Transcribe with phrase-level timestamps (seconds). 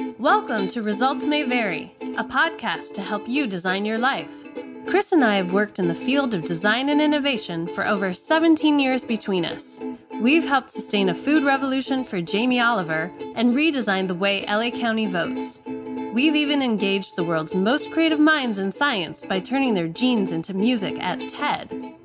[0.00, 4.30] Welcome to Results May Vary, a podcast to help you design your life.
[4.86, 8.78] Chris and I have worked in the field of design and innovation for over 17
[8.78, 9.78] years between us.
[10.18, 15.06] We've helped sustain a food revolution for Jamie Oliver and redesigned the way LA County
[15.06, 15.60] votes.
[15.66, 20.54] We've even engaged the world's most creative minds in science by turning their genes into
[20.54, 21.99] music at TED.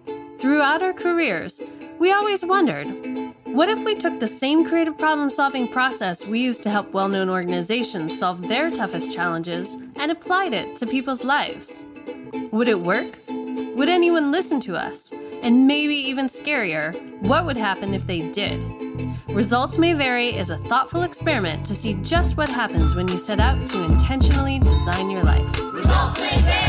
[0.45, 1.59] Throughout our careers,
[1.97, 2.85] we always wondered
[3.45, 7.07] what if we took the same creative problem solving process we use to help well
[7.07, 11.81] known organizations solve their toughest challenges and applied it to people's lives?
[12.51, 13.17] Would it work?
[13.27, 15.11] Would anyone listen to us?
[15.41, 18.59] And maybe even scarier, what would happen if they did?
[19.29, 23.39] Results May Vary is a thoughtful experiment to see just what happens when you set
[23.39, 25.73] out to intentionally design your life.
[25.73, 26.64] Results may vary.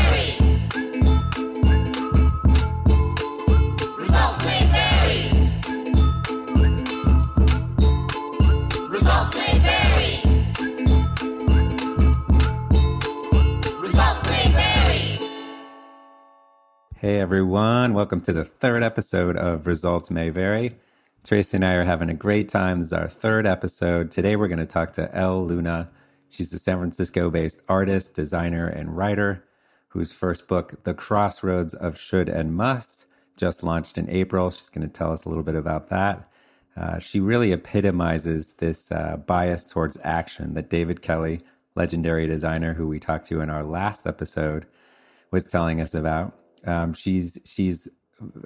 [16.99, 20.79] Hey everyone, welcome to the third episode of Results May Vary.
[21.23, 22.79] Tracy and I are having a great time.
[22.79, 24.09] This is our third episode.
[24.09, 25.91] Today we're going to talk to Elle Luna.
[26.31, 29.45] She's a San Francisco based artist, designer, and writer
[29.89, 34.49] whose first book, The Crossroads of Should and Must, just launched in April.
[34.49, 36.27] She's going to tell us a little bit about that.
[36.75, 41.41] Uh, she really epitomizes this uh, bias towards action that David Kelley,
[41.75, 44.65] legendary designer who we talked to in our last episode,
[45.29, 46.33] was telling us about.
[46.65, 47.87] Um, she's she's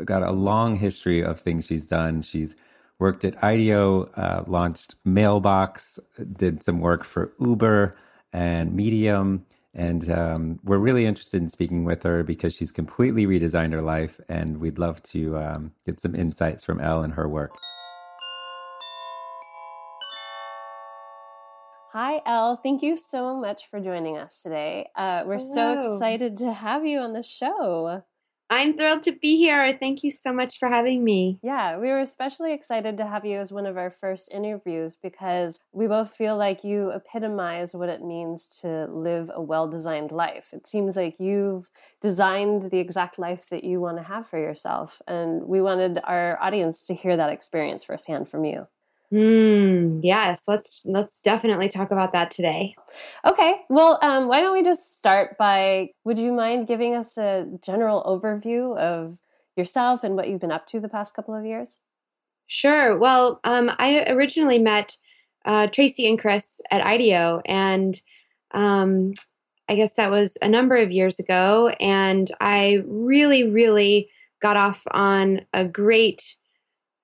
[0.03, 2.21] got a long history of things she's done.
[2.21, 2.55] She's
[2.99, 5.99] worked at IDEO, uh, launched Mailbox,
[6.37, 7.95] did some work for Uber
[8.31, 13.73] and Medium, and um, we're really interested in speaking with her because she's completely redesigned
[13.73, 17.55] her life, and we'd love to um, get some insights from Elle and her work.
[21.93, 22.55] Hi, Elle.
[22.55, 24.87] Thank you so much for joining us today.
[24.95, 28.03] Uh, we're so excited to have you on the show.
[28.49, 29.77] I'm thrilled to be here.
[29.77, 31.39] Thank you so much for having me.
[31.43, 35.59] Yeah, we were especially excited to have you as one of our first interviews because
[35.73, 40.53] we both feel like you epitomize what it means to live a well designed life.
[40.53, 41.69] It seems like you've
[42.01, 45.01] designed the exact life that you want to have for yourself.
[45.09, 48.67] And we wanted our audience to hear that experience firsthand from you.
[49.11, 49.99] Hmm.
[50.01, 50.43] Yes.
[50.47, 52.75] Let's let's definitely talk about that today.
[53.25, 57.45] Okay, well, um, why don't we just start by would you mind giving us a
[57.61, 59.17] general overview of
[59.57, 61.79] yourself and what you've been up to the past couple of years?
[62.47, 62.97] Sure.
[62.97, 64.97] Well, um, I originally met
[65.45, 68.01] uh, Tracy and Chris at IDEO, and
[68.53, 69.13] um,
[69.69, 71.73] I guess that was a number of years ago.
[71.79, 74.09] And I really, really
[74.41, 76.35] got off on a great,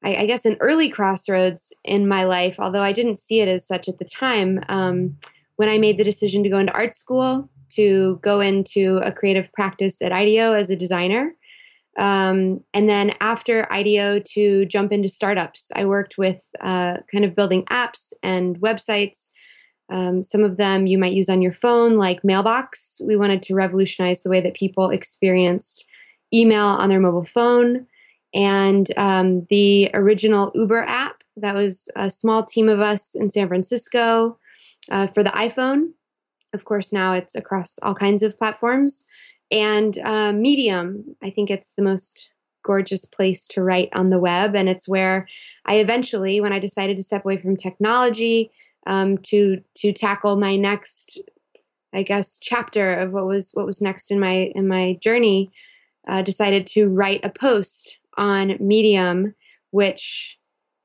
[0.04, 3.66] I, I guess, an early crossroads in my life, although I didn't see it as
[3.66, 4.60] such at the time.
[4.70, 5.18] Um,
[5.56, 9.52] when I made the decision to go into art school, to go into a creative
[9.54, 11.36] practice at IDEO as a designer.
[11.98, 15.72] Um, and then after IDEO to jump into startups.
[15.76, 19.32] I worked with uh, kind of building apps and websites.
[19.90, 23.02] Um, some of them you might use on your phone, like Mailbox.
[23.04, 25.86] We wanted to revolutionize the way that people experienced
[26.34, 27.88] email on their mobile phone.
[28.34, 33.48] And um, the original Uber app, that was a small team of us in San
[33.48, 34.38] Francisco
[34.90, 35.92] uh, for the iPhone.
[36.54, 39.06] Of course, now it's across all kinds of platforms
[39.52, 41.16] and uh, Medium.
[41.22, 42.30] I think it's the most
[42.64, 45.28] gorgeous place to write on the web, and it's where
[45.66, 48.52] I eventually, when I decided to step away from technology
[48.86, 51.20] um, to to tackle my next,
[51.94, 55.52] I guess, chapter of what was what was next in my in my journey,
[56.08, 59.36] uh, decided to write a post on Medium,
[59.72, 60.38] which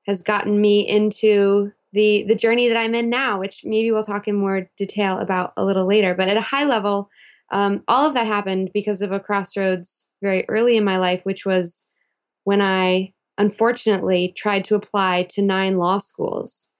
[0.06, 4.26] has gotten me into the the journey that I'm in now, which maybe we'll talk
[4.26, 6.15] in more detail about a little later.
[6.15, 7.10] But at a high level,
[7.53, 11.44] um, all of that happened because of a crossroads very early in my life, which
[11.44, 11.88] was
[12.44, 16.70] when I unfortunately tried to apply to nine law schools.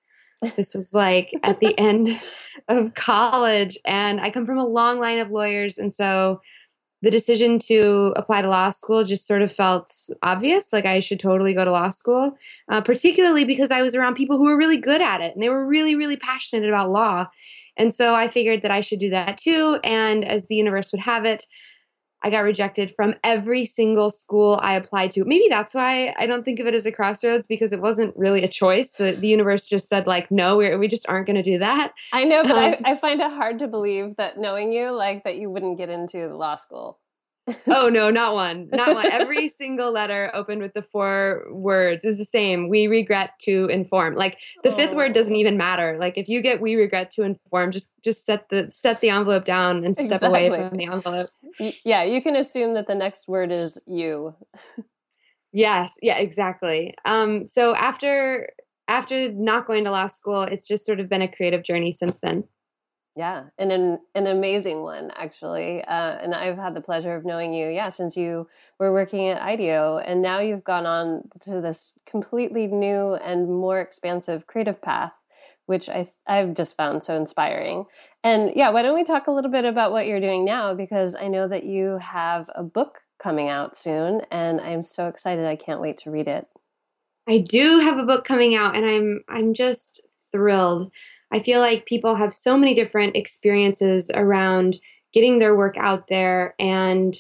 [0.57, 2.21] This was like at the end
[2.69, 6.41] of college, and I come from a long line of lawyers, and so
[7.03, 11.21] the decision to apply to law school just sort of felt obvious like i should
[11.21, 12.37] totally go to law school
[12.71, 15.49] uh, particularly because i was around people who were really good at it and they
[15.49, 17.27] were really really passionate about law.
[17.77, 21.01] And so i figured that i should do that too and as the universe would
[21.01, 21.47] have it
[22.22, 25.24] i got rejected from every single school i applied to.
[25.24, 28.42] Maybe that's why i don't think of it as a crossroads because it wasn't really
[28.42, 28.92] a choice.
[28.92, 31.92] The, the universe just said like no we're, we just aren't going to do that.
[32.13, 35.24] I know, but Um, I, I find it hard to believe that knowing you, like
[35.24, 36.98] that you wouldn't get into law school.
[37.66, 39.06] Oh no, not one, not one.
[39.10, 42.04] Every single letter opened with the four words.
[42.04, 42.68] It was the same.
[42.68, 44.15] We regret to inform.
[44.15, 45.39] Like the fifth word doesn't Oh.
[45.39, 45.97] even matter.
[45.98, 49.44] Like if you get we regret to inform, just just set the set the envelope
[49.44, 51.30] down and step away from the envelope.
[51.84, 54.34] Yeah, you can assume that the next word is you.
[55.54, 56.95] Yes, yeah, exactly.
[57.04, 58.48] Um, so after
[58.88, 62.21] after not going to law school, it's just sort of been a creative journey since
[62.21, 62.45] then.
[63.14, 65.84] Yeah, and an an amazing one actually.
[65.84, 68.48] Uh, and I've had the pleasure of knowing you, yeah, since you
[68.78, 73.80] were working at IDEO, and now you've gone on to this completely new and more
[73.80, 75.12] expansive creative path,
[75.66, 77.84] which I I've just found so inspiring.
[78.24, 80.72] And yeah, why don't we talk a little bit about what you're doing now?
[80.74, 85.44] Because I know that you have a book coming out soon, and I'm so excited.
[85.44, 86.47] I can't wait to read it.
[87.28, 90.00] I do have a book coming out and I'm I'm just
[90.32, 90.91] thrilled.
[91.33, 94.79] I feel like people have so many different experiences around
[95.13, 97.17] getting their work out there and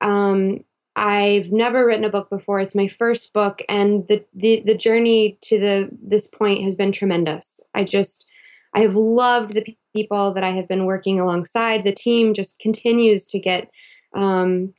[0.00, 0.64] um
[0.96, 2.60] I've never written a book before.
[2.60, 6.92] It's my first book and the the the journey to the this point has been
[6.92, 7.60] tremendous.
[7.74, 8.26] I just
[8.74, 11.84] I have loved the people that I have been working alongside.
[11.84, 13.70] The team just continues to get
[14.14, 14.72] um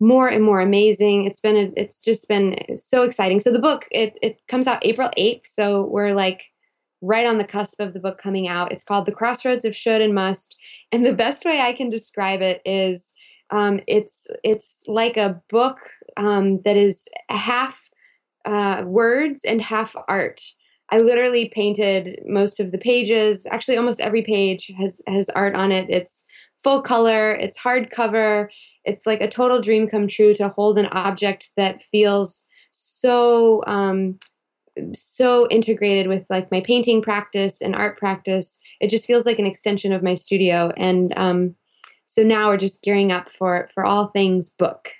[0.00, 1.26] more and more amazing.
[1.26, 3.38] It's been a, it's just been so exciting.
[3.38, 6.51] So the book it it comes out April 8th, so we're like
[7.02, 8.72] right on the cusp of the book coming out.
[8.72, 10.56] It's called The Crossroads of Should and Must,
[10.92, 13.14] and the best way I can describe it is
[13.50, 15.78] um, it's it's like a book
[16.16, 17.90] um, that is half
[18.44, 20.40] uh, words and half art.
[20.90, 23.46] I literally painted most of the pages.
[23.50, 25.90] Actually, almost every page has has art on it.
[25.90, 26.24] It's
[26.62, 27.32] full color.
[27.32, 28.48] It's hardcover
[28.84, 34.18] it's like a total dream come true to hold an object that feels so um
[34.94, 39.46] so integrated with like my painting practice and art practice it just feels like an
[39.46, 41.54] extension of my studio and um
[42.06, 44.92] so now we're just gearing up for for all things book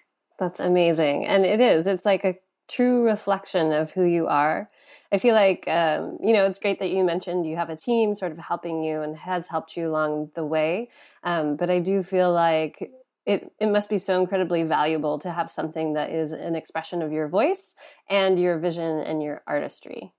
[0.43, 1.25] That's amazing.
[1.27, 1.87] And it is.
[1.87, 2.35] It's like a
[2.69, 4.69] true reflection of who you are.
[5.13, 8.17] I feel like, um, you know, it's great that you mentioned you have a team
[8.17, 10.89] sort of helping you and has helped you along the way.
[11.23, 12.91] Um, but I do feel like
[13.25, 17.13] it, it must be so incredibly valuable to have something that is an expression of
[17.13, 17.75] your voice
[18.11, 20.13] and your vision and your artistry.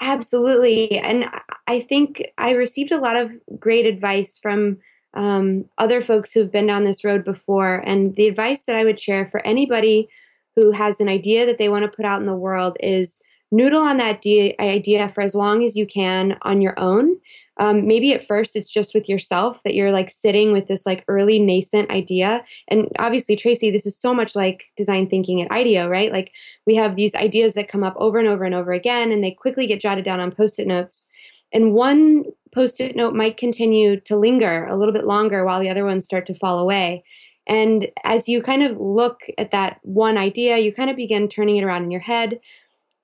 [0.00, 0.98] Absolutely.
[0.98, 1.26] And
[1.66, 4.78] I think I received a lot of great advice from
[5.14, 7.76] um, other folks who've been down this road before.
[7.86, 10.08] And the advice that I would share for anybody
[10.56, 13.82] who has an idea that they want to put out in the world is noodle
[13.82, 17.16] on that idea, idea for as long as you can on your own.
[17.58, 21.04] Um, maybe at first it's just with yourself that you're like sitting with this like
[21.06, 22.44] early nascent idea.
[22.68, 26.12] And obviously, Tracy, this is so much like design thinking at IDEO, right?
[26.12, 26.32] Like
[26.66, 29.30] we have these ideas that come up over and over and over again, and they
[29.30, 31.08] quickly get jotted down on post it notes.
[31.52, 35.70] And one post it note might continue to linger a little bit longer while the
[35.70, 37.04] other ones start to fall away.
[37.46, 41.56] And as you kind of look at that one idea, you kind of begin turning
[41.56, 42.40] it around in your head.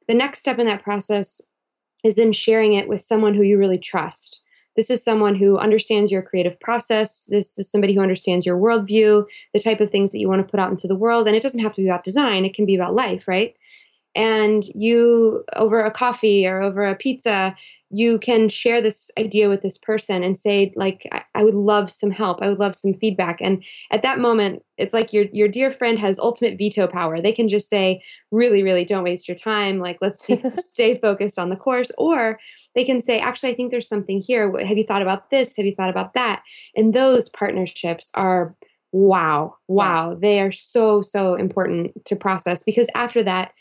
[0.08, 1.40] The next step in that process
[2.04, 4.40] is in sharing it with someone who you really trust.
[4.76, 7.26] This is someone who understands your creative process.
[7.28, 10.50] This is somebody who understands your worldview, the type of things that you want to
[10.50, 11.26] put out into the world.
[11.26, 13.54] And it doesn't have to be about design, it can be about life, right?
[14.14, 17.54] And you, over a coffee or over a pizza,
[17.90, 21.90] you can share this idea with this person and say, like, I, I would love
[21.90, 22.40] some help.
[22.40, 23.38] I would love some feedback.
[23.40, 27.20] And at that moment, it's like your your dear friend has ultimate veto power.
[27.20, 29.80] They can just say, really, really, don't waste your time.
[29.80, 31.90] Like, let's stay, stay focused on the course.
[31.98, 32.38] Or
[32.74, 34.56] they can say, actually, I think there's something here.
[34.64, 35.56] Have you thought about this?
[35.56, 36.42] Have you thought about that?
[36.76, 38.54] And those partnerships are
[38.92, 40.16] wow, wow.
[40.20, 43.52] They are so, so important to process because after that,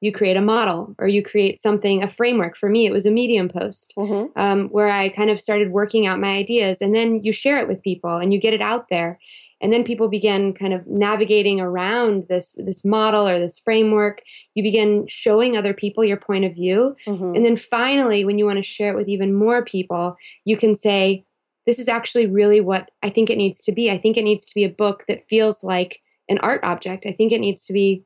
[0.00, 2.56] you create a model or you create something, a framework.
[2.56, 4.38] For me, it was a Medium post Mm-hmm.
[4.38, 7.68] um, where I kind of started working out my ideas, and then you share it
[7.68, 9.18] with people and you get it out there,
[9.60, 14.20] and then people begin kind of navigating around this this model or this framework.
[14.54, 17.34] You begin showing other people your point of view, Mm-hmm.
[17.34, 20.74] and then finally, when you want to share it with even more people, you can
[20.74, 21.24] say,
[21.64, 23.90] This is actually really what I think it needs to be.
[23.90, 27.06] I think it needs to be a book that feels like an art object.
[27.06, 28.02] I think it needs to be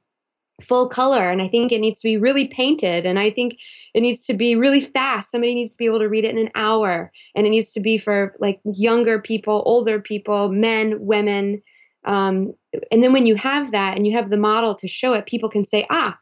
[0.60, 3.58] full color and I think it needs to be really painted and I think
[3.94, 5.30] it needs to be really fast.
[5.30, 7.80] Somebody needs to be able to read it in an hour and it needs to
[7.80, 11.62] be for like younger people, older people, men, women.
[12.04, 12.54] Um,
[12.90, 15.48] and then when you have that and you have the model to show it, people
[15.48, 16.18] can say, ah,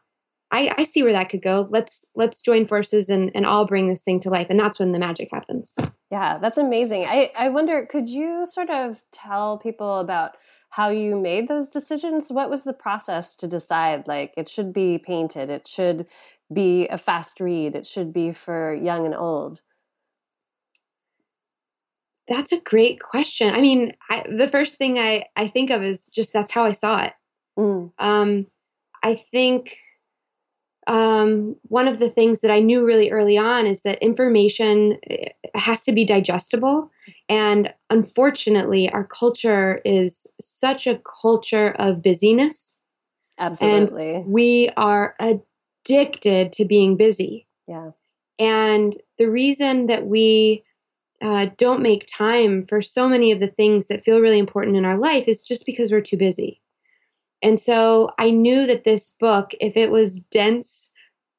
[0.51, 1.67] I, I see where that could go.
[1.69, 4.47] Let's let's join forces and, and all bring this thing to life.
[4.49, 5.75] And that's when the magic happens.
[6.11, 7.05] Yeah, that's amazing.
[7.05, 10.37] I, I wonder, could you sort of tell people about
[10.69, 12.31] how you made those decisions?
[12.31, 16.05] What was the process to decide, like, it should be painted, it should
[16.51, 19.61] be a fast read, it should be for young and old?
[22.29, 23.53] that's a great question.
[23.53, 26.71] I mean, I, the first thing I, I think of is just that's how I
[26.71, 27.13] saw it.
[27.57, 27.91] Mm.
[27.97, 28.47] Um,
[29.03, 29.75] I think
[30.87, 35.29] um, one of the things that I knew really early on is that information eh,
[35.55, 36.91] has to be digestible.
[37.29, 42.79] And unfortunately, our culture is such a culture of busyness.
[43.37, 44.23] Absolutely.
[44.25, 47.47] We are addicted to being busy.
[47.67, 47.91] yeah.
[48.39, 50.63] And the reason that we
[51.21, 54.85] uh, don't make time for so many of the things that feel really important in
[54.85, 56.61] our life is just because we're too busy.
[57.41, 60.91] And so I knew that this book, if it was dense,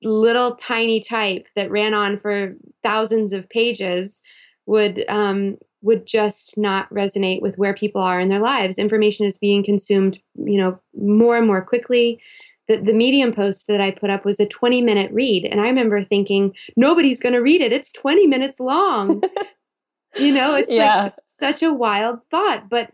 [0.03, 4.23] little tiny type that ran on for thousands of pages,
[4.67, 8.79] would um, would just not resonate with where people are in their lives.
[8.79, 12.21] Information is being consumed, you know, more and more quickly.
[12.69, 15.47] The, the Medium post that I put up was a 20 minute read.
[15.47, 17.73] And I remember thinking, nobody's going to read it.
[17.73, 19.23] It's 20 minutes long.
[20.17, 21.03] you know, it's Yeah.
[21.05, 22.69] like such a wild thought.
[22.69, 22.93] But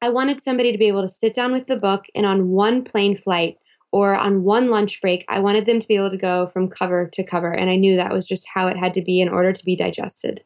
[0.00, 2.82] I wanted somebody to be able to sit down with the book and on one
[2.84, 3.56] plane flight
[3.92, 7.10] or on one lunch break, I wanted them to be able to go from cover
[7.12, 7.50] to cover.
[7.50, 9.74] And I knew that was just how it had to be in order to be
[9.74, 10.44] digested.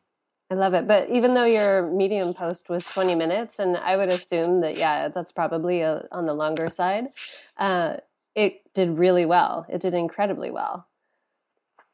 [0.51, 0.87] I love it.
[0.87, 5.09] But even though your medium post was 20 minutes, and I would assume that, yeah,
[5.09, 7.09] that's probably a, on the longer side,
[7.57, 7.97] uh,
[8.35, 9.67] it did really well.
[9.69, 10.87] It did incredibly well.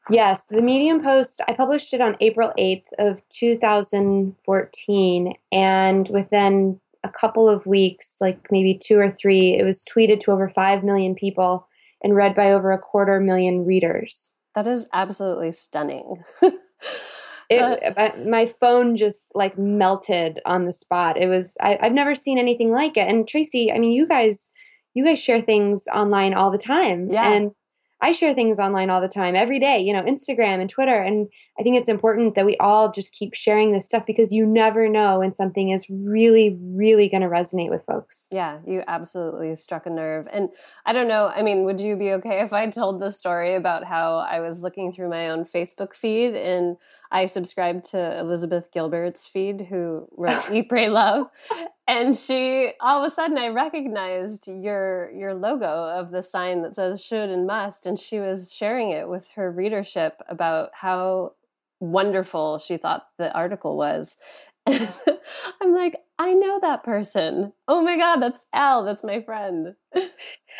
[0.09, 7.09] Yes, the Medium post, I published it on April 8th of 2014 and within a
[7.09, 11.15] couple of weeks, like maybe 2 or 3, it was tweeted to over 5 million
[11.15, 11.67] people
[12.03, 14.31] and read by over a quarter million readers.
[14.55, 16.23] That is absolutely stunning.
[17.51, 21.17] It, uh, my- my phone just like melted on the spot.
[21.17, 23.07] It was I, I've never seen anything like it.
[23.09, 24.51] And Tracy, I mean, you guys,
[24.93, 27.31] you guys share things online all the time, Yeah.
[27.31, 27.51] and
[28.03, 29.77] I share things online all the time, every day.
[29.79, 30.99] You know, Instagram and Twitter.
[30.99, 31.27] And
[31.59, 34.89] I think it's important that we all just keep sharing this stuff because you never
[34.89, 38.27] know when something is really, really going to resonate with folks.
[38.31, 40.27] Yeah, you absolutely struck a nerve.
[40.33, 40.49] And
[40.87, 43.83] I don't know, I mean, would you be okay if I told the story about
[43.83, 46.77] how I was looking through my own Facebook feed and
[47.11, 51.27] I subscribed to Elizabeth Gilbert's feed, who wrote Eat, Pray, Love.
[51.87, 56.75] And she, all of a sudden, I recognized your your logo of the sign that
[56.75, 57.85] says should and must.
[57.85, 61.33] And she was sharing it with her readership about how
[61.81, 64.17] wonderful she thought the article was.
[64.67, 67.53] I'm like, I know that person.
[67.67, 68.85] Oh my God, that's Elle.
[68.85, 69.75] That's my friend.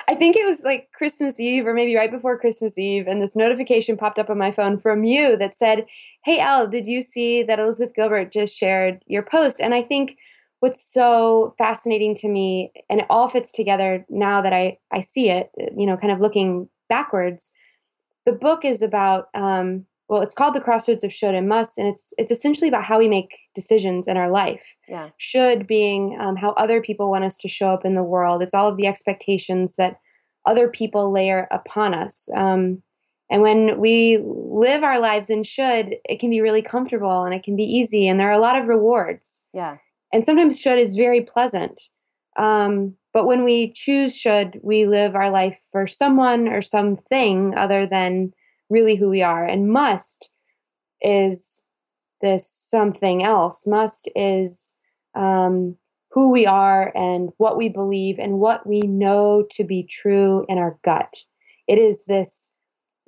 [0.08, 3.36] I think it was like Christmas Eve or maybe right before Christmas Eve, and this
[3.36, 5.86] notification popped up on my phone from you that said,
[6.24, 9.60] Hey, Elle, did you see that Elizabeth Gilbert just shared your post?
[9.62, 10.18] And I think
[10.60, 15.30] what's so fascinating to me, and it all fits together now that I, I see
[15.30, 17.52] it, you know, kind of looking backwards,
[18.26, 21.88] the book is about, um, well, it's called The Crossroads of Should and Must, and
[21.88, 25.12] it's it's essentially about how we make decisions in our life Yeah.
[25.16, 28.44] should being um, how other people want us to show up in the world.
[28.44, 30.02] It's all of the expectations that
[30.46, 32.28] other people layer upon us.
[32.36, 32.84] Um,
[33.30, 37.44] and when we live our lives in should, it can be really comfortable and it
[37.44, 39.46] can be easy, and there are a lot of rewards.
[39.54, 39.78] Yeah.
[40.12, 41.84] And sometimes should is very pleasant.
[42.36, 47.86] Um, but when we choose should, we live our life for someone or something other
[47.86, 48.34] than
[48.72, 49.46] really who we are.
[49.46, 50.30] And must
[51.02, 51.64] is
[52.22, 53.66] this something else.
[53.68, 54.76] Must is
[55.16, 55.76] um,
[56.12, 60.58] who we are and what we believe and what we know to be true in
[60.58, 61.24] our gut.
[61.68, 62.52] It is this,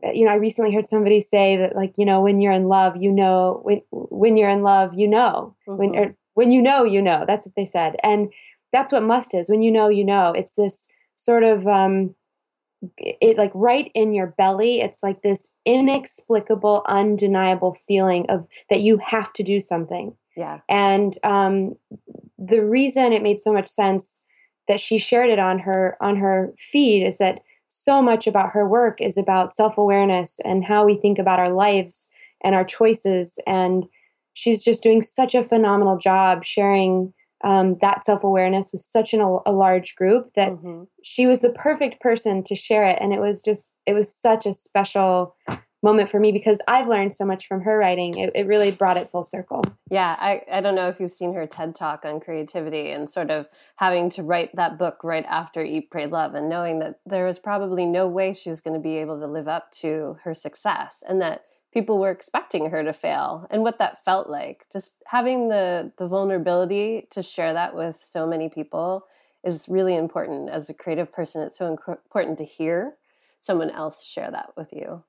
[0.06, 2.68] uh, you know, I recently heard somebody say that, like, you know, when you're in
[2.68, 6.00] love, you know, when when you're in love, you know, when Mhm.
[6.00, 7.24] or when you know, you know.
[7.28, 8.32] That's what they said, and
[8.72, 9.50] that's what must is.
[9.50, 10.32] When you know, you know.
[10.32, 12.16] It's this sort of um,
[12.98, 18.98] it like right in your belly it's like this inexplicable undeniable feeling of that you
[18.98, 20.60] have to do something Yeah.
[20.70, 21.76] and um,
[22.38, 24.22] the reason it made so much sense
[24.68, 28.68] that she shared it on her on her feed is that so much about her
[28.68, 32.10] work is about self-awareness and how we think about our lives
[32.44, 33.86] and our choices and
[34.34, 39.52] she's just doing such a phenomenal job sharing um, that self-awareness with such an, a
[39.52, 40.88] large group that Mhm.
[41.04, 42.98] she was the perfect person to share it.
[43.02, 45.36] And it was just it was such a special
[45.84, 48.18] moment for me because i've learned so much from her writing.
[48.18, 49.64] It, it really brought it full circle.
[49.92, 53.30] Yeah, I, I don't know if you've seen her TED talk on creativity and sort
[53.30, 57.26] of having to write that book right after Eat, Pray, Love and knowing that there
[57.26, 60.34] was probably no way she was going to be able to live up to her
[60.34, 61.44] success and that
[61.74, 64.66] people were expecting her to fail and what that felt like.
[64.72, 69.06] Just having the, the vulnerability to share that with so many people
[69.44, 70.50] is really important.
[70.50, 72.94] As a creative person, it's so important to hear
[73.42, 75.04] someone else share that with you.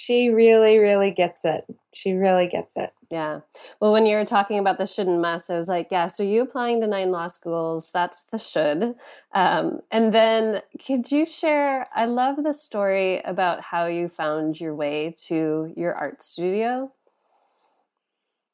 [0.00, 1.64] She really, really gets it.
[1.92, 2.90] She really gets it.
[3.10, 3.40] Yeah.
[3.80, 6.22] Well, when you were talking about the should and must, I was like, yeah, so
[6.22, 8.94] you applying to nine law schools, that's the should.
[9.34, 11.88] Um, and then could you share?
[11.94, 16.92] I love the story about how you found your way to your art studio.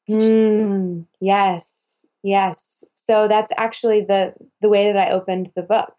[0.09, 2.83] Mm, yes, yes.
[2.93, 5.93] So that's actually the the way that I opened the book.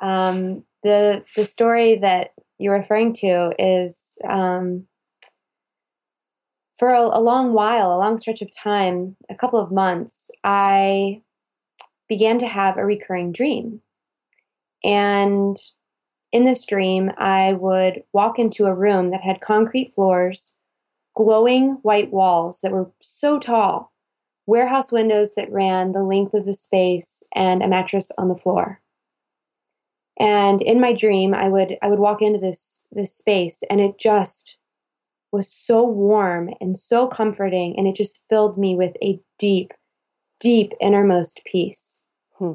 [0.00, 2.32] Um, the the story that
[2.64, 4.86] you're referring to is um,
[6.78, 11.20] for a, a long while, a long stretch of time, a couple of months, I
[12.08, 13.82] began to have a recurring dream.
[14.82, 15.58] And
[16.32, 20.54] in this dream, I would walk into a room that had concrete floors,
[21.14, 23.92] glowing white walls that were so tall,
[24.46, 28.80] warehouse windows that ran the length of the space, and a mattress on the floor.
[30.18, 33.98] And in my dream, I would I would walk into this this space, and it
[33.98, 34.56] just
[35.32, 39.72] was so warm and so comforting, and it just filled me with a deep,
[40.38, 42.02] deep innermost peace.
[42.38, 42.52] Hmm.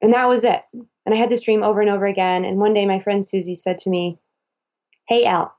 [0.00, 0.60] And that was it.
[0.72, 2.44] And I had this dream over and over again.
[2.44, 4.18] And one day, my friend Susie said to me,
[5.08, 5.54] Hey, Elle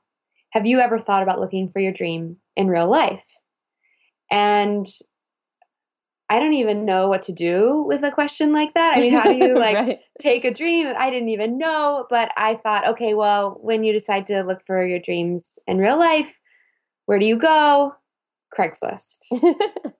[0.56, 3.20] have you ever thought about looking for your dream in real life?
[4.30, 4.86] And
[6.28, 8.98] I don't even know what to do with a question like that.
[8.98, 10.00] I mean, how do you like right.
[10.20, 10.92] take a dream?
[10.98, 14.84] I didn't even know, but I thought, okay, well, when you decide to look for
[14.84, 16.38] your dreams in real life,
[17.06, 17.94] where do you go?
[18.56, 19.18] Craigslist.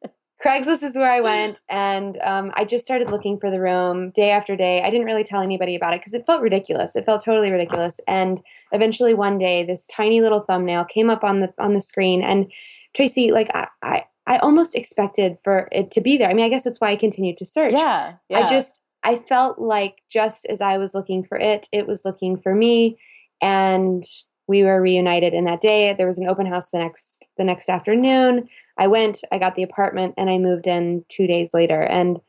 [0.45, 4.31] Craigslist is where I went, and um, I just started looking for the room day
[4.31, 4.83] after day.
[4.83, 6.95] I didn't really tell anybody about it because it felt ridiculous.
[6.95, 8.01] It felt totally ridiculous.
[8.07, 8.41] And
[8.71, 12.53] eventually, one day, this tiny little thumbnail came up on the on the screen, and
[12.95, 16.29] Tracy, like I, I, I almost expected for it to be there.
[16.29, 17.73] I mean, I guess that's why I continued to search.
[17.73, 18.39] yeah, yeah.
[18.39, 22.37] I just I felt like just as I was looking for it, it was looking
[22.37, 22.99] for me,
[23.41, 24.05] and
[24.49, 25.93] we were reunited in that day.
[25.93, 28.49] There was an open house the next the next afternoon.
[28.79, 31.83] I went, I got the apartment, and I moved in two days later.
[31.83, 32.21] And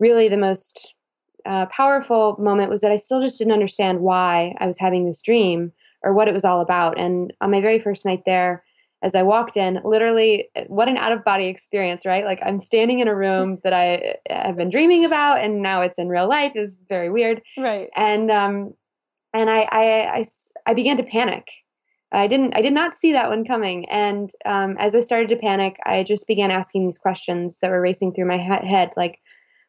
[0.00, 0.94] really, the most
[1.46, 5.22] uh, powerful moment was that I still just didn't understand why I was having this
[5.22, 6.98] dream or what it was all about.
[6.98, 8.64] And on my very first night there,
[9.02, 12.24] as I walked in, literally, what an out of body experience, right?
[12.24, 15.98] Like I'm standing in a room that I have been dreaming about, and now it's
[15.98, 16.52] in real life.
[16.54, 17.42] is very weird.
[17.58, 17.88] right.
[17.96, 18.74] And um,
[19.34, 20.24] and I I
[20.66, 21.48] I began to panic.
[22.12, 23.88] I didn't I did not see that one coming.
[23.88, 27.80] And um, as I started to panic, I just began asking these questions that were
[27.80, 29.18] racing through my head, like,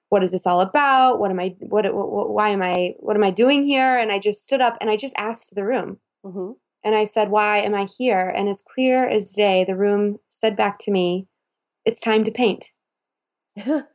[0.09, 1.19] "What is this all about?
[1.19, 1.55] What am I?
[1.59, 2.29] What, what?
[2.29, 2.93] Why am I?
[2.99, 5.65] What am I doing here?" And I just stood up and I just asked the
[5.65, 5.97] room.
[6.23, 6.51] hmm
[6.83, 8.27] And I said, Why am I here?
[8.27, 11.27] And as clear as day, the room said back to me,
[11.85, 12.71] It's time to paint.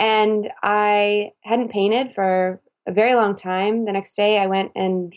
[0.00, 3.84] And I hadn't painted for a very long time.
[3.84, 5.14] The next day, I went and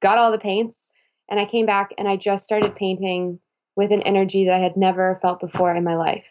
[0.00, 0.88] got all the paints,
[1.28, 3.40] and I came back and I just started painting
[3.74, 6.26] with an energy that I had never felt before in my life.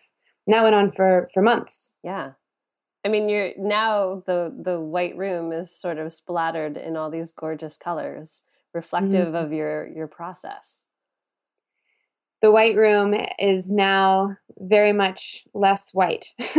[0.47, 1.91] And that went on for, for months.
[2.03, 2.31] yeah.
[3.03, 7.31] I mean, you're now the the white room is sort of splattered in all these
[7.31, 9.35] gorgeous colors, reflective Mm-hmm.
[9.35, 10.85] of your your process.
[12.41, 16.33] The white room is now very much less white.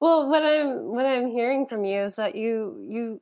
[0.00, 3.20] well, what I'm what I'm hearing from you is that you you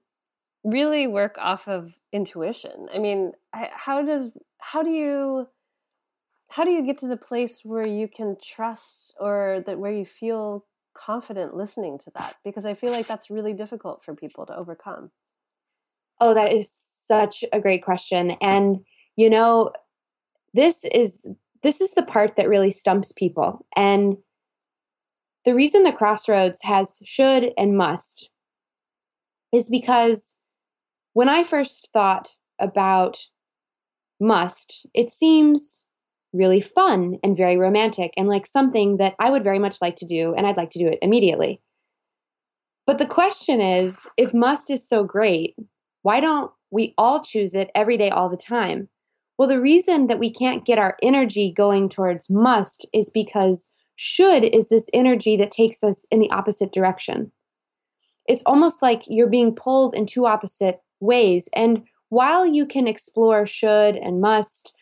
[0.64, 2.88] really work off of intuition.
[2.92, 5.48] I mean, I, how does how do you
[6.48, 10.04] how do you get to the place where you can trust or that where you
[10.04, 12.36] feel confident listening to that?
[12.44, 15.12] Because I feel like that's really difficult for people to overcome.
[16.20, 18.32] Oh, that is such a great question.
[18.40, 18.80] And
[19.16, 19.72] you know,
[20.54, 21.26] this is
[21.62, 23.66] this is the part that really stumps people.
[23.76, 24.16] And
[25.44, 28.30] the reason the crossroads has should and must
[29.52, 30.36] is because
[31.12, 33.18] when I first thought about
[34.20, 35.84] must, it seems
[36.32, 40.06] really fun and very romantic and like something that I would very much like to
[40.06, 41.60] do and I'd like to do it immediately.
[42.86, 45.56] But the question is if must is so great,
[46.02, 48.88] why don't we all choose it every day, all the time?
[49.38, 54.44] Well, the reason that we can't get our energy going towards must is because should
[54.44, 57.32] is this energy that takes us in the opposite direction.
[58.26, 61.48] It's almost like you're being pulled in two opposite ways.
[61.54, 64.74] And while you can explore should and must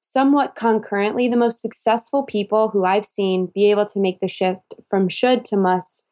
[0.00, 4.74] somewhat concurrently, the most successful people who I've seen be able to make the shift
[4.88, 6.02] from should to must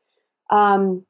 [0.51, 1.05] um,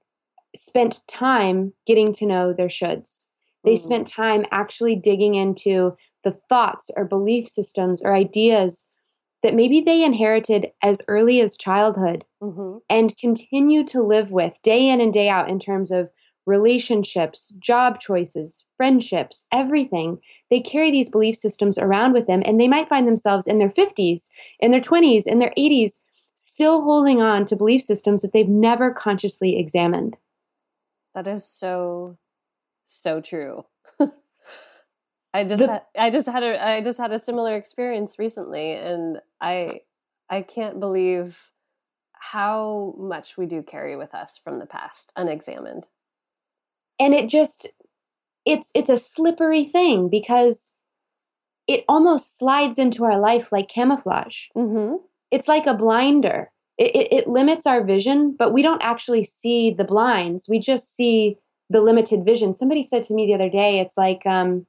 [0.54, 3.25] spent time getting to know their shoulds.
[3.66, 3.78] They Mhm.
[3.78, 8.88] spent time actually digging into the thoughts or belief systems or ideas
[9.42, 12.80] that maybe they inherited as early as childhood Mhm.
[12.88, 16.08] and continue to live with day in and day out in terms of
[16.46, 20.20] relationships, job choices, friendships, everything.
[20.48, 23.70] They carry these belief systems around with them, and they might find themselves in their
[23.70, 26.00] 50s, in their 20s, in their 80s,
[26.36, 30.16] still holding on to belief systems that they've never consciously examined.
[31.14, 32.16] That is so,
[32.86, 33.64] so true.
[35.34, 38.72] I just The- had, I just had a I just had a similar experience recently
[38.72, 39.80] and I
[40.30, 41.50] I can't believe
[42.14, 45.86] how much we do carry with us from the past unexamined.
[46.98, 47.68] and it just
[48.46, 50.72] it's it's a slippery thing because
[51.66, 55.00] it almost slides into our life like camouflage Mhm.
[55.30, 59.70] it's like a blinder it, it, it limits our vision but we don't actually see
[59.70, 61.36] the blinds we just see
[61.70, 64.66] the limited vision somebody said to me the other day it's like um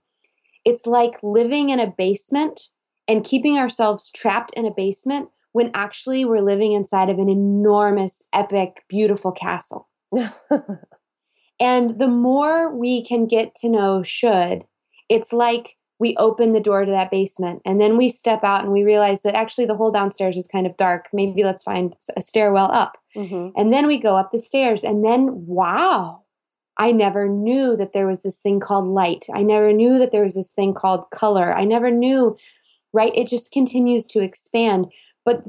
[0.66, 2.70] it's like living in a basement
[3.08, 8.28] and keeping ourselves trapped in a basement when actually we're living inside of an enormous
[8.34, 9.88] epic beautiful castle
[11.60, 14.64] and the more we can get to know should,
[15.10, 18.72] it's like we open the door to that basement and then we step out and
[18.72, 21.08] we realize that actually the whole downstairs is kind of dark.
[21.12, 22.98] Maybe let's find a stairwell up.
[23.16, 23.52] Mhm.
[23.56, 26.22] And then we go up the stairs and then wow,
[26.78, 29.26] I never knew that there was this thing called light.
[29.34, 31.56] I never knew that there was this thing called color.
[31.56, 32.38] I never knew,
[32.94, 33.12] right?
[33.16, 34.88] It just continues to expand.
[35.26, 35.44] But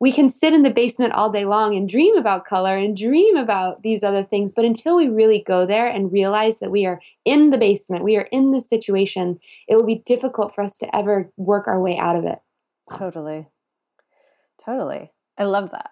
[0.00, 3.36] we can sit in the basement all day long and dream about color and dream
[3.36, 4.52] about these other things.
[4.52, 8.16] But until we really go there and realize that we are in the basement, we
[8.16, 11.98] are in the situation, it will be difficult for us to ever work our way
[11.98, 12.38] out of it.
[12.92, 13.46] Totally.
[14.64, 15.10] Totally.
[15.38, 15.90] I love that.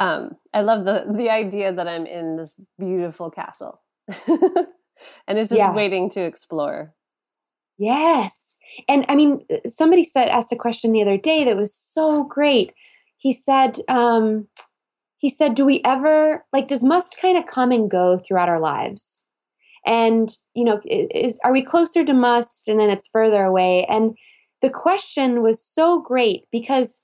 [0.00, 3.80] Um, I love the the idea that I'm in this beautiful castle.
[5.26, 5.72] and it's just Yeah.
[5.72, 6.94] waiting to explore.
[7.78, 8.56] Yes.
[8.88, 12.72] And I mean, somebody said, asked a question the other day that was so great.
[13.18, 14.48] He said, um,
[15.18, 18.60] he said, do we ever, like, does must kind of come and go throughout our
[18.60, 19.24] lives?
[19.86, 23.86] And, you know, is, are we closer to must and then it's further away?
[23.88, 24.16] And
[24.60, 27.02] the question was so great because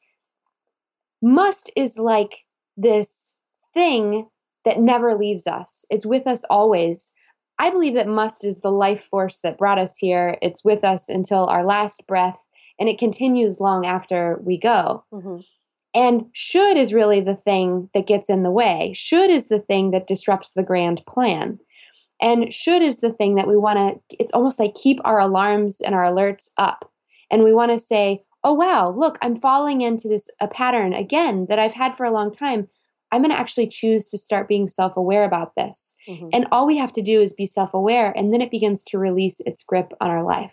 [1.23, 2.33] must is like
[2.77, 3.37] this
[3.73, 4.29] thing
[4.65, 5.85] that never leaves us.
[5.91, 7.13] It's with us always.
[7.59, 10.39] I believe that must is the life force that brought us here.
[10.43, 12.45] It's with us until our last breath,
[12.79, 15.05] and it continues long after we go.
[15.13, 15.45] Mhm.
[15.95, 18.93] And should is really the thing that gets in the way.
[18.97, 21.61] Should is the thing that disrupts the grand plan.
[22.21, 25.81] And should is the thing that we want to, it's almost like keep our alarms
[25.81, 26.91] and our alerts up.
[27.31, 31.47] And we want to say, oh, wow, look, I'm falling into this a pattern again
[31.49, 32.69] that I've had for a long time.
[33.15, 35.95] I'm going to actually choose to start being self aware about this.
[36.09, 36.31] Mhm.
[36.33, 38.99] And all we have to do is be self aware, and then it begins to
[38.99, 40.53] release its grip on our life.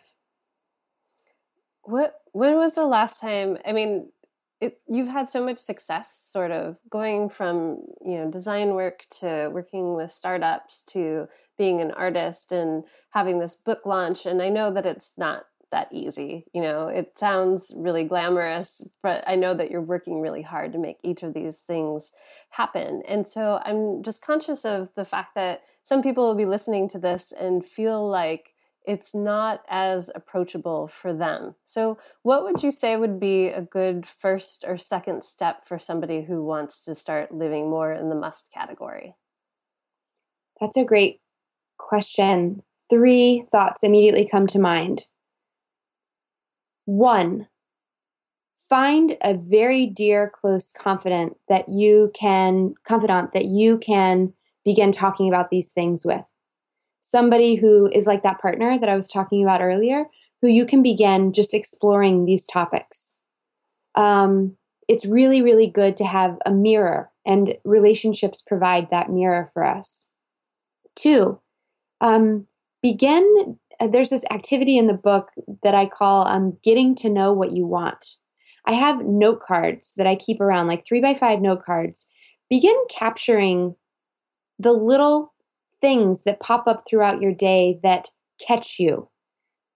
[1.82, 3.58] What when was the last time?
[3.66, 4.12] I mean,
[4.60, 9.50] it, you've had so much success, sort of going from you know design work to
[9.52, 14.28] working with startups to being an artist and having this book launch.
[14.28, 16.46] And I know that it's not that easy.
[16.54, 20.80] You know, it sounds really glamorous, but I know that you're working really hard to
[20.80, 22.12] make each of these things
[22.52, 23.02] happen.
[23.08, 27.00] And so I'm just conscious of the fact that some people will be listening to
[27.00, 28.54] this and feel like
[28.86, 31.56] it's not as approachable for them.
[31.66, 36.24] So, what would you say would be a good first or second step for somebody
[36.24, 39.16] who wants to start living more in the must category?
[40.60, 41.22] That's a great
[41.78, 42.64] question.
[42.90, 45.06] Three thoughts immediately come to mind.
[46.92, 47.48] One,
[48.58, 54.34] find a very dear, close confidant that you can confidant that you can
[54.66, 56.26] begin talking about these things with.
[57.00, 60.04] Somebody who is like that partner that I was talking about earlier,
[60.42, 63.16] who you can begin just exploring these topics.
[63.96, 64.58] Um,
[64.90, 70.10] it's really, really good to have a mirror, and relationships provide that mirror for us.
[70.98, 71.40] Two,
[72.02, 72.48] um,
[72.82, 73.58] begin.
[73.82, 75.32] Uh, there's this activity in the book
[75.64, 78.16] that I call um, getting to know what you want.
[78.66, 82.08] I have note cards that I keep around, like three by five note cards.
[82.50, 83.76] Begin capturing
[84.60, 85.34] the little
[85.82, 88.10] things that pop up throughout your day that
[88.46, 89.10] catch you.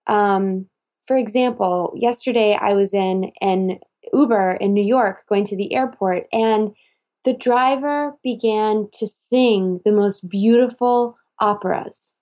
[0.06, 0.66] Um,
[1.04, 3.80] for example, yesterday I was in an
[4.12, 6.70] Uber in New York going to the airport, and
[7.24, 12.14] the driver began to sing the most beautiful operas.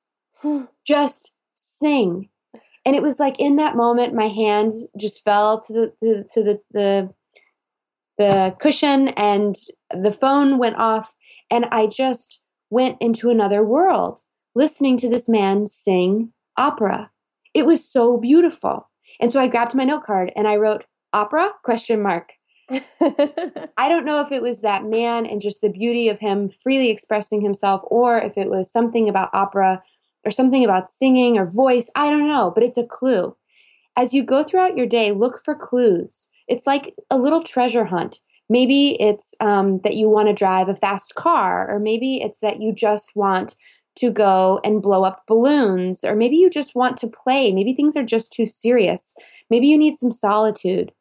[0.87, 1.34] Just
[1.85, 2.29] sing.
[2.87, 6.43] And it was like in that moment, my hand just fell to the to, to
[6.43, 7.15] the, the
[8.17, 9.57] the cushion, and
[9.91, 11.15] the phone went off,
[11.51, 14.21] and I just went into another world,
[14.55, 17.11] listening to this man sing opera.
[17.55, 18.89] It was so beautiful.
[19.21, 22.33] And so I grabbed my note card and I wrote opera question mark
[22.71, 26.91] I don't know if it was that man and just the beauty of him freely
[26.91, 29.83] expressing himself, or if it was something about opera
[30.25, 31.91] or something about singing or voice.
[31.95, 33.37] I don't know, but it's a clue.
[33.97, 36.29] As you go throughout your day, look for clues.
[36.49, 38.21] It's like a little treasure hunt.
[38.49, 42.61] Maybe it's um, that you want to drive a fast car, or maybe it's that
[42.61, 43.57] you just want
[43.97, 47.53] to go and blow up balloons, or maybe you just want to play.
[47.53, 49.15] Maybe things are just too serious.
[49.51, 50.93] Maybe you need some solitude.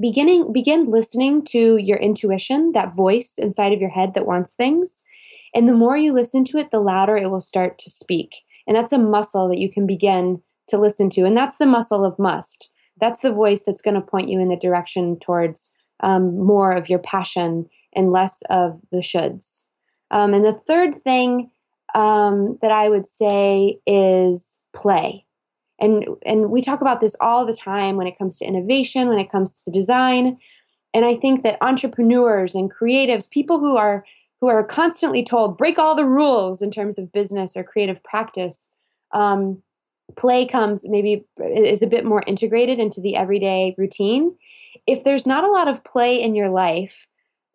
[0.00, 5.04] Beginning, begin listening to your intuition, that voice inside of your head that wants things.
[5.54, 8.36] And the more you listen to it, the louder it will start to speak.
[8.66, 11.24] And that's a muscle that you can begin to listen to.
[11.24, 12.70] And that's the muscle of must.
[13.00, 16.88] That's the voice that's going to point you in the direction towards um, more of
[16.88, 19.64] your passion and less of the shoulds.
[20.10, 21.50] Um, and the third thing
[21.94, 25.24] um, that I would say is play.
[25.80, 29.18] And, and we talk about this all the time when it comes to innovation, when
[29.18, 30.38] it comes to design.
[30.92, 34.04] And I think that entrepreneurs and creatives, people who are
[34.40, 38.70] who are constantly told break all the rules in terms of business or creative practice,
[39.12, 39.62] um,
[40.16, 44.34] play comes maybe is a bit more integrated into the everyday routine.
[44.86, 47.06] If there's not a lot of play in your life,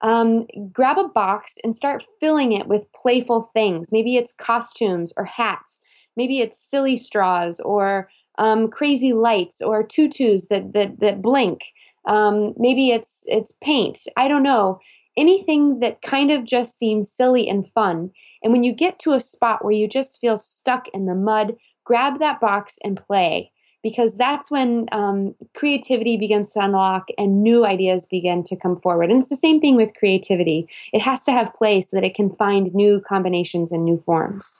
[0.01, 3.91] um, grab a box and start filling it with playful things.
[3.91, 5.81] Maybe it's costumes or hats.
[6.15, 11.73] Maybe it's silly straws or um, crazy lights or tutus that that that blink.
[12.05, 14.01] Um, maybe it's it's paint.
[14.15, 14.79] I don't know.
[15.17, 18.11] Anything that kind of just seems silly and fun.
[18.43, 21.55] And when you get to a spot where you just feel stuck in the mud,
[21.83, 23.51] grab that box and play
[23.85, 29.11] because that's when um, creativity begins to unlock and new ideas begin to come forward.
[29.11, 30.67] And it's the same thing with creativity.
[30.91, 34.59] It has to have play so that it can find new combinations and new forms.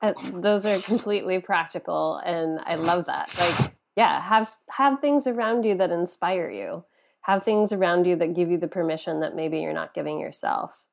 [0.00, 3.30] Uh, those are completely practical, and I love that.
[3.38, 6.84] Like, yeah, have have things around you that inspire you.
[7.26, 10.84] Have things around you that give you the permission that maybe you're not giving yourself.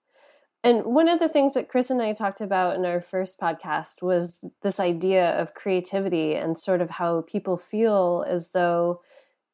[0.64, 4.02] And one of the things that Chris and I talked about in our first podcast
[4.02, 9.02] was this idea of creativity and sort of how people feel as though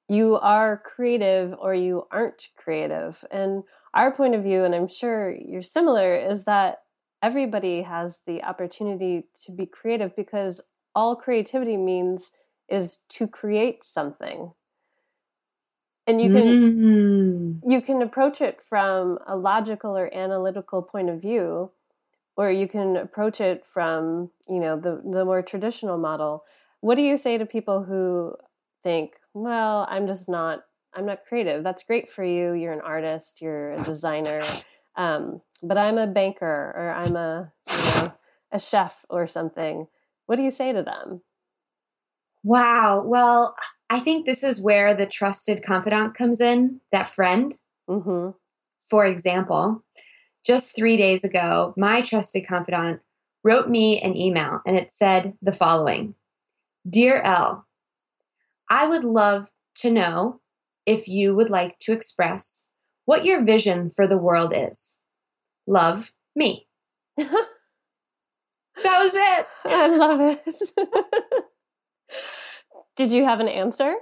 [0.07, 3.25] you are creative or you aren't creative.
[3.29, 3.63] And
[3.93, 6.83] our point of view, and I'm sure you're similar, is that
[7.21, 10.61] everybody has the opportunity to be creative because
[10.95, 12.31] all creativity means
[12.69, 14.53] is to create something
[16.09, 17.71] and you can mm.
[17.71, 21.71] you can approach it from a logical or analytical point of view
[22.35, 26.43] or you can approach it from you know the the more traditional model.
[26.81, 28.35] What do you say to people who
[28.81, 30.63] think well i'm just not
[30.95, 31.63] i'm not creative.
[31.63, 32.53] That's great for you.
[32.53, 33.41] You're an artist.
[33.41, 34.43] You're a designer.
[34.95, 38.13] Um, but i'm a banker or i'm a you know
[38.51, 39.87] a chef or something.
[40.25, 41.21] What do you say to them?
[42.43, 43.03] Wow.
[43.05, 43.55] Well
[43.89, 47.55] I think this is where the trusted confidant comes in, that friend.
[47.89, 48.31] Mm-hmm.
[48.79, 49.83] For example,
[50.45, 53.01] just three days ago, my trusted confidant
[53.43, 56.15] wrote me an email and it said the following
[56.87, 57.65] Dear Elle,
[58.69, 60.39] I would love to know
[60.85, 62.67] if you would like to express
[63.05, 64.97] what your vision for the world is.
[65.65, 66.67] Love me.
[67.17, 67.27] that
[68.83, 69.47] was it.
[69.65, 71.45] I love it.
[72.99, 73.95] Did you have an answer?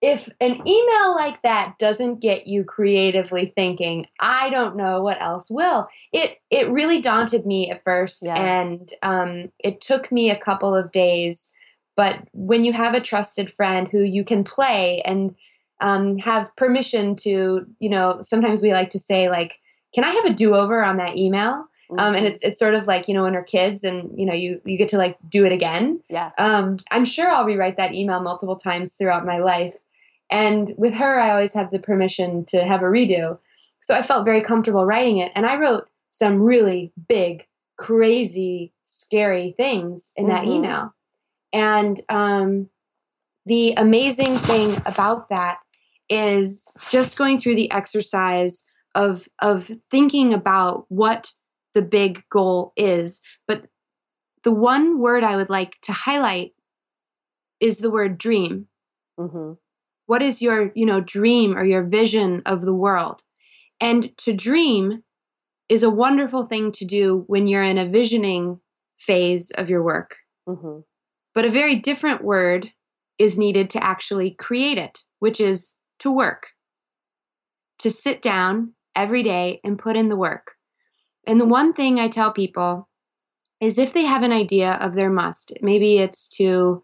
[0.00, 5.50] If an email like that doesn't get you creatively thinking, I don't know what else
[5.50, 5.88] will.
[6.12, 8.36] It it really daunted me at first, yeah.
[8.36, 11.52] and um, it took me a couple of days.
[11.96, 15.34] But when you have a trusted friend who you can play and
[15.80, 19.54] um, have permission to, you know, sometimes we like to say like,
[19.96, 22.26] "Can I have a do over on that email?" Um, and mm-hmm.
[22.26, 24.76] it's it's sort of like you know when we're kids and you know you you
[24.76, 26.00] get to like do it again.
[26.08, 26.30] Yeah.
[26.38, 29.74] Um, I'm sure I'll rewrite that email multiple times throughout my life,
[30.30, 33.38] and with her I always have the permission to have a redo.
[33.82, 37.46] So I felt very comfortable writing it, and I wrote some really big,
[37.76, 40.52] crazy, scary things in that mm-hmm.
[40.52, 40.94] email.
[41.52, 42.68] And um,
[43.44, 45.58] the amazing thing about that
[46.08, 51.32] is just going through the exercise of of thinking about what
[51.76, 53.20] the big goal is.
[53.46, 53.66] But
[54.44, 56.52] the one word I would like to highlight
[57.60, 58.66] is the word dream.
[59.20, 59.52] Mm-hmm.
[60.06, 63.22] What is your, you know, dream or your vision of the world?
[63.78, 65.02] And to dream
[65.68, 68.60] is a wonderful thing to do when you're in a visioning
[68.98, 70.16] phase of your work.
[70.48, 70.80] Mm-hmm.
[71.34, 72.70] But a very different word
[73.18, 76.46] is needed to actually create it, which is to work.
[77.80, 80.52] To sit down every day and put in the work.
[81.26, 82.88] And the one thing I tell people
[83.60, 86.82] is if they have an idea of their must, maybe it's to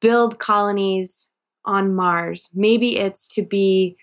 [0.00, 1.28] build colonies
[1.64, 2.48] on Mars.
[2.52, 3.96] Maybe it's to be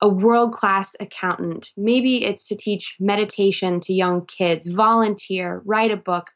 [0.00, 1.70] a world class accountant.
[1.76, 6.30] Maybe it's to teach meditation to young kids, volunteer, write a book,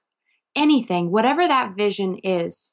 [0.54, 2.72] anything, whatever that vision is.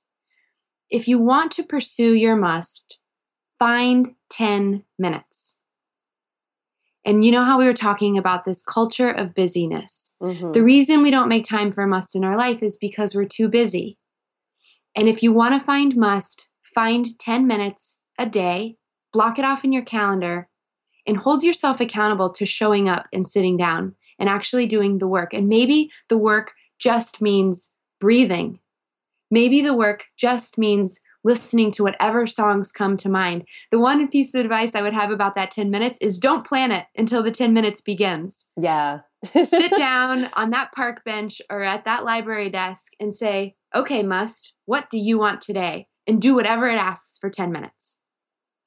[0.90, 2.98] If you want to pursue your must,
[3.58, 5.58] find 10 minutes.
[7.06, 10.16] And you know how we were talking about this culture of busyness.
[10.22, 10.54] Mhm.
[10.54, 13.48] The reason we don't make time for must in our life is because we're too
[13.48, 13.98] busy.
[14.96, 18.78] And if you want to find must, find 10 minutes a day,
[19.14, 20.48] block it off in your calendar,
[21.08, 25.34] and hold yourself accountable to showing up and sitting down and actually doing the work.
[25.34, 28.60] And maybe the work just means breathing.
[29.32, 33.46] Maybe the work just means listening to whatever songs come to mind.
[33.72, 36.72] The one piece of advice I would have about that 10 minutes is don't plan
[36.72, 39.00] it until the 10 minutes begins yeah.
[39.26, 44.54] sit down on that park bench or at that library desk and say, okay, must,
[44.66, 45.88] what do you want today?
[46.08, 47.96] And do whatever it asks for 10 minutes.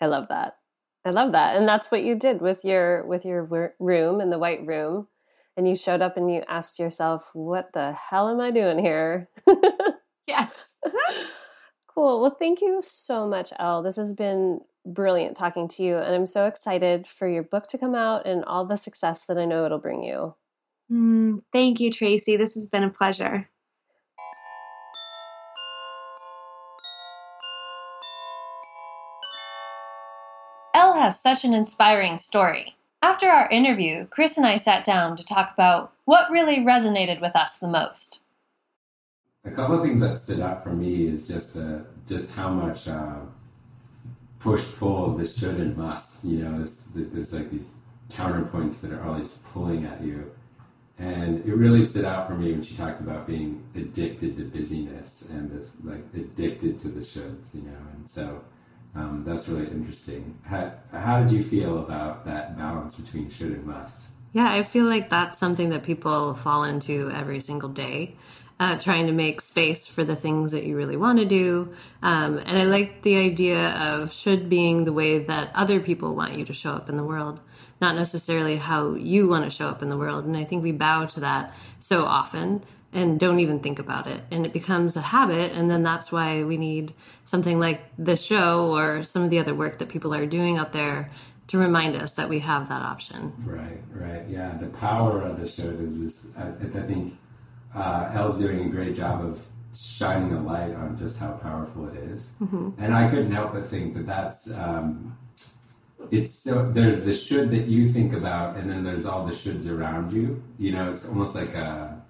[0.00, 0.56] I love that.
[1.04, 1.56] I love that.
[1.56, 5.08] And that's what you did with your with your room in the white room.
[5.56, 9.28] And you showed up and you asked yourself, "What the hell am I doing here?"
[10.26, 10.78] Yes.
[11.94, 12.20] cool.
[12.20, 13.82] Well, thank you so much, Elle.
[13.82, 17.78] This has been brilliant talking to you, and I'm so excited for your book to
[17.78, 20.34] come out and all the success that I know it'll bring you.
[20.90, 22.36] Mm, thank you, Tracy.
[22.36, 23.48] This has been a pleasure.
[30.74, 32.74] Elle has such an inspiring story.
[33.00, 37.36] After our interview, Chris and I sat down to talk about what really resonated with
[37.36, 38.20] us the most.
[39.44, 42.88] A couple of things that stood out for me is just uh, just how much
[42.88, 43.16] uh,
[44.40, 46.24] push pull this should and must.
[46.24, 47.74] You know, there's like these
[48.10, 50.30] counterpoints that are always pulling at you,
[50.98, 55.24] and it really stood out for me when she talked about being addicted to busyness
[55.28, 57.54] and this like addicted to the shoulds.
[57.54, 58.42] You know, and so
[58.94, 60.38] um, that's really interesting.
[60.44, 64.08] How, how did you feel about that balance between should and must?
[64.32, 68.16] Yeah, I feel like that's something that people fall into every single day.
[68.64, 71.70] Uh, trying to make space for the things that you really want to do.
[72.02, 76.32] Um, and I like the idea of should being the way that other people want
[76.38, 77.40] you to show up in the world,
[77.82, 80.24] not necessarily how you want to show up in the world.
[80.24, 84.22] And I think we bow to that so often and don't even think about it.
[84.30, 85.52] And it becomes a habit.
[85.52, 86.94] And then that's why we need
[87.26, 90.72] something like this show or some of the other work that people are doing out
[90.72, 91.10] there
[91.48, 93.34] to remind us that we have that option.
[93.44, 94.56] Right, right, yeah.
[94.56, 96.28] The power of the show is this.
[96.34, 97.18] I, I think
[97.74, 99.44] uh, Elle's doing a great job of
[99.76, 102.32] shining a light on just how powerful it is.
[102.78, 104.50] and I couldn't help but think that that's.
[104.52, 105.16] Um,
[106.10, 109.68] it's so there's the should that you think about, and then there's all the shoulds
[109.68, 110.42] around you.
[110.58, 112.00] You know, it's almost like a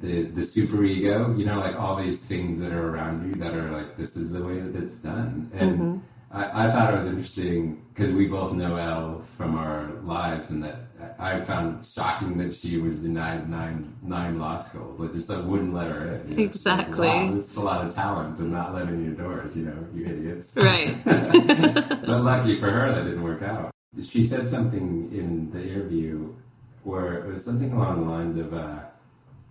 [0.00, 1.34] the the super ego.
[1.36, 4.30] You know, like all these things that are around you that are like this is
[4.32, 6.02] the way that it's done, and.
[6.32, 10.62] I, I thought it was interesting because we both know Elle from our lives, and
[10.62, 10.76] that
[11.18, 14.98] I found shocking that she was denied nine nine law schools.
[14.98, 16.30] Like just like wouldn't let her in.
[16.30, 19.12] You know, it's like, wow, this is a lot of talent and not letting you
[19.12, 19.56] doors.
[19.56, 20.56] You know, you idiots.
[20.56, 20.96] Right.
[21.04, 23.70] but lucky for her, that didn't work out.
[24.02, 26.34] She said something in the interview
[26.84, 28.54] where it was something along the lines of.
[28.54, 28.80] Uh,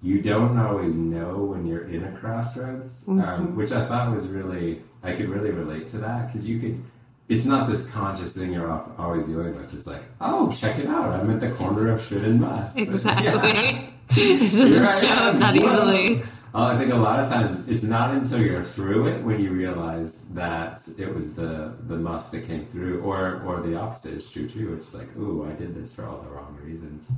[0.01, 4.81] you don't always know when you're in a crossroads, um, which I thought was really,
[5.03, 6.81] I could really relate to that because you could,
[7.30, 9.74] it's not this conscious thing you're off, always dealing with.
[9.74, 11.20] It's like, oh, check it out.
[11.20, 12.78] I'm at the corner of should and must.
[12.89, 13.26] Exactly.
[13.26, 13.89] Yeah.
[14.12, 15.65] it doesn't show up that Whoa.
[15.65, 16.24] easily.
[16.56, 19.52] Oh, I think a lot of times it's not until you're through it when you
[19.52, 24.32] realize that it was the the must that came through, or or the opposite is
[24.32, 24.74] true too.
[24.74, 27.12] It's like, ooh, I did this for all the wrong reasons.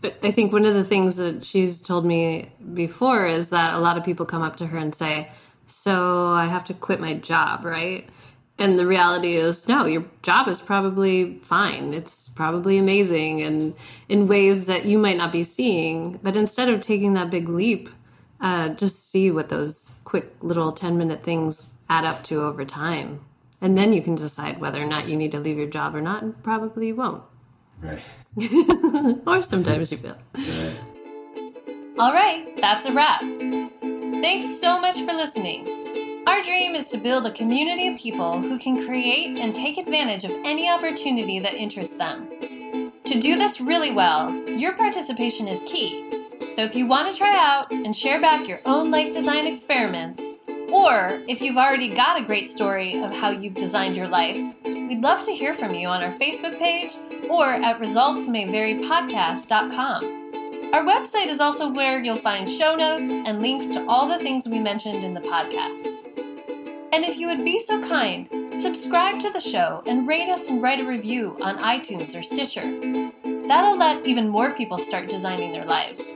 [0.00, 3.78] But I think one of the things that she's told me before is that a
[3.78, 5.30] lot of people come up to her and say,
[5.66, 8.08] So I have to quit my job, right?
[8.58, 11.92] And the reality is, no, your job is probably fine.
[11.92, 13.74] It's probably amazing and
[14.08, 16.20] in ways that you might not be seeing.
[16.22, 17.88] But instead of taking that big leap,
[18.40, 23.20] uh, just see what those quick little 10 minute things add up to over time.
[23.60, 26.00] And then you can decide whether or not you need to leave your job or
[26.00, 27.22] not, and probably you won't.
[27.80, 28.02] Right.
[29.26, 30.16] or sometimes you will.
[30.34, 30.76] Right.
[31.98, 33.20] All right, that's a wrap.
[33.20, 35.83] Thanks so much for listening.
[36.26, 40.24] Our dream is to build a community of people who can create and take advantage
[40.24, 42.30] of any opportunity that interests them.
[43.04, 46.10] To do this really well, your participation is key.
[46.56, 50.22] So if you want to try out and share back your own life design experiments,
[50.72, 55.02] or if you've already got a great story of how you've designed your life, we'd
[55.02, 56.94] love to hear from you on our Facebook page
[57.28, 60.24] or at resultsmayvarypodcast.com.
[60.72, 64.48] Our website is also where you'll find show notes and links to all the things
[64.48, 65.86] we mentioned in the podcast.
[66.94, 68.28] And if you would be so kind,
[68.60, 72.62] Subscribe to the show and rate us and write a review on iTunes or Stitcher.
[73.46, 76.14] That'll let even more people start designing their lives.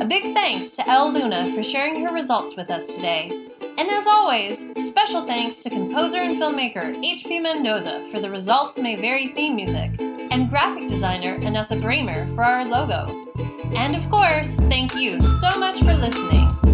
[0.00, 3.48] A big thanks to Elle Luna for sharing her results with us today.
[3.78, 4.58] And as always,
[4.88, 7.38] special thanks to composer and filmmaker H.P.
[7.38, 12.66] Mendoza for the Results May Vary theme music, and graphic designer Anessa Bramer for our
[12.66, 13.06] logo.
[13.76, 16.71] And of course, thank you so much for listening